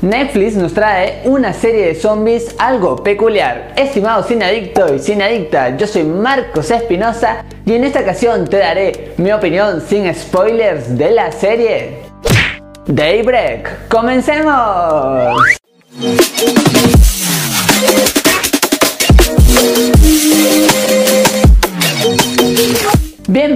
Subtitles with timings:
[0.00, 3.72] Netflix nos trae una serie de zombies algo peculiar.
[3.74, 9.32] Estimado adicto y adicta, yo soy Marcos Espinosa y en esta ocasión te daré mi
[9.32, 11.98] opinión sin spoilers de la serie
[12.86, 13.88] Daybreak.
[13.88, 15.34] ¡Comencemos!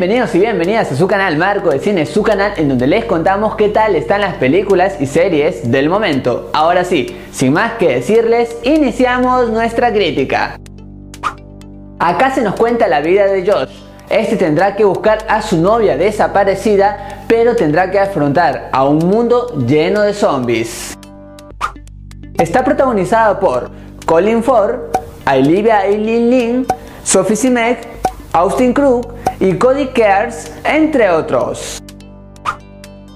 [0.02, 3.54] Bienvenidos y bienvenidas a su canal Marco de Cine, su canal en donde les contamos
[3.54, 6.50] qué tal están las películas y series del momento.
[6.52, 10.58] Ahora sí, sin más que decirles, iniciamos nuestra crítica.
[12.00, 13.70] Acá se nos cuenta la vida de Josh.
[14.10, 19.54] Este tendrá que buscar a su novia desaparecida, pero tendrá que afrontar a un mundo
[19.68, 20.98] lleno de zombies.
[22.40, 23.70] Está protagonizado por
[24.04, 24.80] Colin Ford,
[25.32, 26.66] Olivia Eileen Lin,
[27.04, 27.86] Sophie Simek,
[28.32, 31.82] Austin Krug y Cody Cares, entre otros.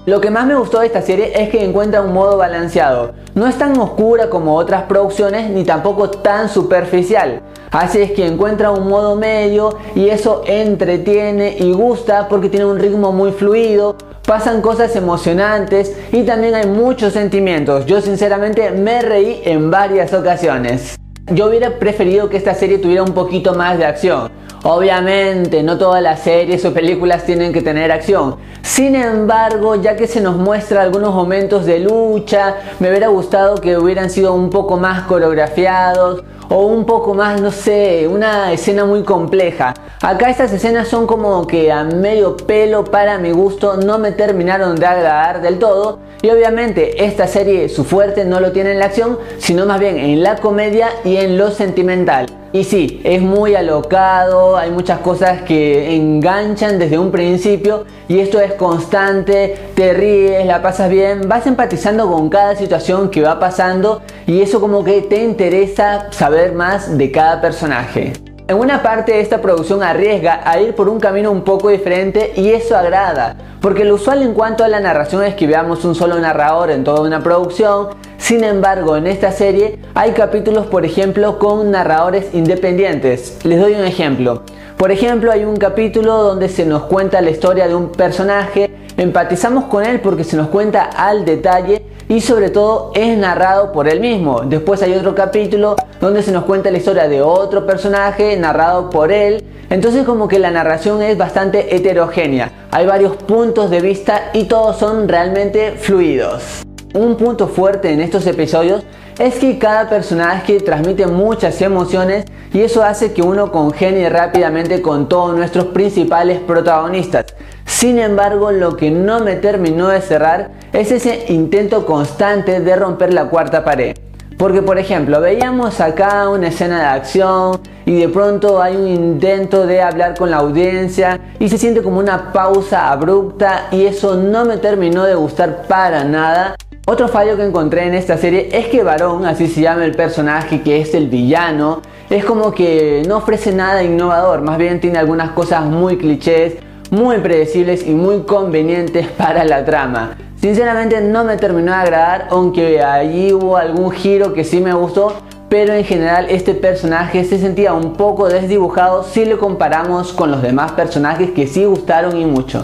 [0.05, 3.13] Lo que más me gustó de esta serie es que encuentra un modo balanceado.
[3.33, 7.43] No es tan oscura como otras producciones ni tampoco tan superficial.
[7.71, 12.77] Así es que encuentra un modo medio y eso entretiene y gusta porque tiene un
[12.77, 17.85] ritmo muy fluido, pasan cosas emocionantes y también hay muchos sentimientos.
[17.85, 20.97] Yo sinceramente me reí en varias ocasiones.
[21.31, 24.29] Yo hubiera preferido que esta serie tuviera un poquito más de acción
[24.63, 28.37] Obviamente, no todas las series o películas tienen que tener acción.
[28.63, 33.77] Sin embargo, ya que se nos muestra algunos momentos de lucha, me hubiera gustado que
[33.77, 39.03] hubieran sido un poco más coreografiados o un poco más, no sé, una escena muy
[39.03, 39.73] compleja.
[40.01, 44.75] Acá estas escenas son como que a medio pelo para mi gusto, no me terminaron
[44.75, 45.99] de agradar del todo.
[46.21, 49.97] Y obviamente esta serie su fuerte no lo tiene en la acción, sino más bien
[49.97, 52.27] en la comedia y en lo sentimental.
[52.53, 58.39] Y sí, es muy alocado, hay muchas cosas que enganchan desde un principio y esto
[58.39, 64.01] es constante, te ríes, la pasas bien, vas empatizando con cada situación que va pasando
[64.25, 68.13] y eso como que te interesa saber más de cada personaje.
[68.47, 72.51] En una parte esta producción arriesga a ir por un camino un poco diferente y
[72.51, 76.17] eso agrada, porque lo usual en cuanto a la narración es que veamos un solo
[76.17, 77.89] narrador en toda una producción,
[78.27, 83.37] sin embargo en esta serie hay capítulos por ejemplo con narradores independientes.
[83.45, 84.41] Les doy un ejemplo.
[84.75, 89.63] Por ejemplo hay un capítulo donde se nos cuenta la historia de un personaje, empatizamos
[89.65, 94.01] con él porque se nos cuenta al detalle y sobre todo es narrado por él
[94.01, 94.41] mismo.
[94.41, 99.13] Después hay otro capítulo donde se nos cuenta la historia de otro personaje narrado por
[99.13, 99.41] él.
[99.69, 102.67] Entonces como que la narración es bastante heterogénea.
[102.71, 106.67] Hay varios puntos de vista y todos son realmente fluidos.
[106.93, 108.83] Un punto fuerte en estos episodios
[109.19, 115.09] es que cada personaje transmite muchas emociones y eso hace que uno congenie rápidamente con
[115.09, 117.25] todos nuestros principales protagonistas.
[117.65, 123.13] Sin embargo, lo que no me terminó de cerrar es ese intento constante de romper
[123.13, 123.95] la cuarta pared.
[124.37, 129.65] Porque por ejemplo, veíamos acá una escena de acción y de pronto hay un intento
[129.65, 134.45] de hablar con la audiencia y se siente como una pausa abrupta y eso no
[134.45, 136.55] me terminó de gustar para nada.
[136.89, 140.61] Otro fallo que encontré en esta serie es que Varón, así se llama el personaje
[140.61, 145.31] que es el villano, es como que no ofrece nada innovador, más bien tiene algunas
[145.31, 146.53] cosas muy clichés,
[146.89, 150.15] muy predecibles y muy convenientes para la trama.
[150.39, 155.11] Sinceramente no me terminó de agradar, aunque allí hubo algún giro que sí me gustó,
[155.49, 160.41] pero en general este personaje se sentía un poco desdibujado si lo comparamos con los
[160.41, 162.63] demás personajes que sí gustaron y mucho.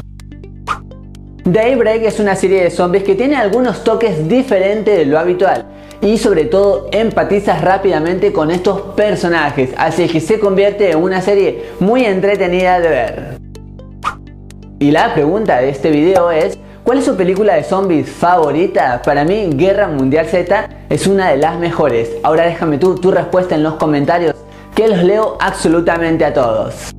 [1.45, 5.65] Daybreak es una serie de zombies que tiene algunos toques diferentes de lo habitual
[5.99, 11.65] y sobre todo empatizas rápidamente con estos personajes, así que se convierte en una serie
[11.81, 13.37] muy entretenida de ver.
[14.79, 19.01] Y la pregunta de este video es, ¿cuál es su película de zombies favorita?
[19.03, 22.09] Para mí, Guerra Mundial Z es una de las mejores.
[22.23, 24.33] Ahora déjame tú tu respuesta en los comentarios,
[24.73, 26.93] que los leo absolutamente a todos.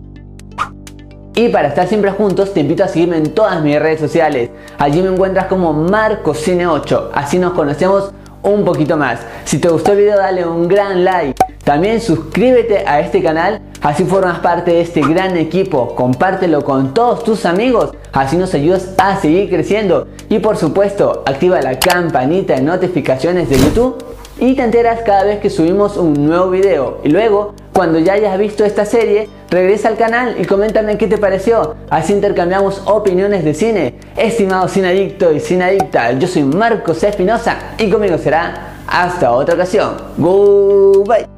[1.36, 4.50] Y para estar siempre juntos te invito a seguirme en todas mis redes sociales.
[4.78, 8.12] Allí me encuentras como MarcoCine8, así nos conocemos
[8.44, 9.18] un poquito más.
[9.44, 11.34] Si te gustó el video dale un gran like.
[11.64, 15.96] También suscríbete a este canal, así formas parte de este gran equipo.
[15.96, 20.06] Compártelo con todos tus amigos, así nos ayudas a seguir creciendo.
[20.28, 24.04] Y por supuesto, activa la campanita de notificaciones de YouTube
[24.38, 26.98] y te enteras cada vez que subimos un nuevo video.
[27.02, 31.18] Y luego, cuando ya hayas visto esta serie, regresa al canal y coméntame qué te
[31.18, 31.74] pareció.
[31.90, 33.94] Así intercambiamos opiniones de cine.
[34.16, 39.96] Estimado adicto y adicta, yo soy Marcos Espinosa y conmigo será hasta otra ocasión.
[40.16, 41.33] Goodbye.